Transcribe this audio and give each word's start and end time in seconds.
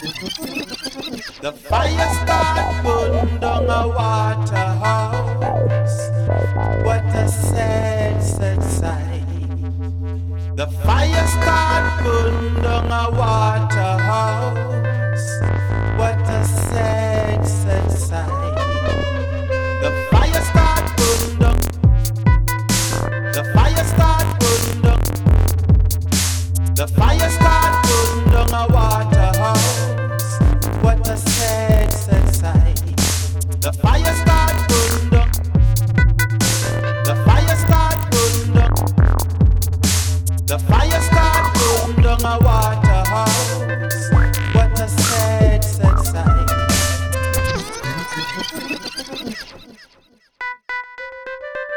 The 0.00 1.52
fire 1.68 2.08
start 2.24 2.82
burn 2.82 3.38
down 3.38 3.68
a 3.68 3.86
waterhouse. 3.86 5.18
What 6.82 7.04
a 7.04 7.28
sad, 7.28 8.22
sad 8.22 8.62
sight. 8.62 9.26
The 10.56 10.68
fire 10.68 11.26
start 11.26 12.02
burn 12.02 12.62
down 12.62 12.90
a 12.90 13.10
waterhouse. 13.10 14.89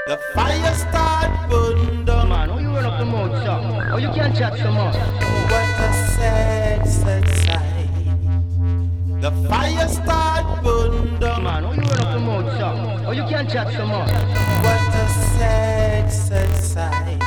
The 0.06 0.18
fire 0.34 0.74
start 0.74 1.50
burn 1.50 2.04
down. 2.04 2.28
Man, 2.28 2.50
how 2.50 2.58
you 2.58 2.68
run 2.68 2.84
up 2.84 3.00
the 3.00 3.06
mouth, 3.06 3.32
sir? 3.42 3.90
Oh, 3.94 3.98
you 3.98 4.10
can't 4.10 4.36
chat 4.36 4.58
so 4.58 4.70
much. 4.70 4.96
What 4.96 5.80
a 5.80 5.94
sad, 5.94 6.86
sad 6.86 7.26
sight. 7.46 9.22
The 9.22 9.32
fire 9.48 9.88
start 9.88 10.62
burn 10.62 11.20
down. 11.22 11.44
Man, 11.46 11.64
how 11.64 11.72
you 11.72 11.82
run 11.84 12.00
up 12.00 12.14
the 12.16 12.20
mouth, 12.20 12.52
sir? 12.58 13.06
Oh, 13.08 13.12
you 13.12 13.24
can't 13.30 13.50
chat 13.50 13.72
so 13.72 13.88
much. 13.88 14.12
What 14.12 14.94
a 14.94 15.08
sad, 15.38 16.12
sad 16.12 16.54
sight. 16.58 17.20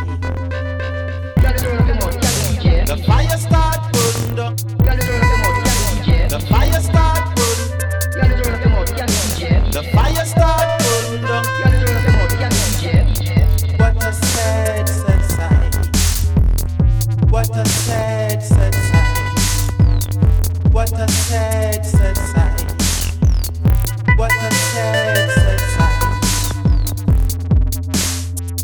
Can't 1.40 1.62
run 1.62 1.78
up 1.78 1.86
the 1.86 1.94
mouth, 1.94 2.60
can't 2.60 2.88
The 2.88 2.96
fire 2.98 3.38
start 3.38 3.55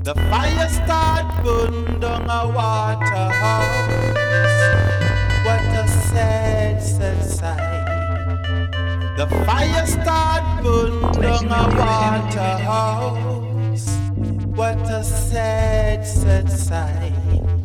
The 0.04 0.16
fire 0.16 0.68
start 0.68 1.44
burn 1.44 2.00
down 2.00 2.28
a 2.28 2.48
waterhouse. 2.48 4.16
What 5.44 5.62
a 5.78 5.86
sad, 5.86 6.82
sad 6.82 7.24
sight. 7.24 7.86
The 9.16 9.28
fire 9.46 9.86
start 9.86 10.64
burn 10.64 11.02
down 11.22 11.46
a 11.46 11.68
waterhouse. 11.78 13.86
What 14.56 14.90
a 14.90 15.04
sad, 15.04 16.04
sad 16.04 16.50
sight. 16.50 17.61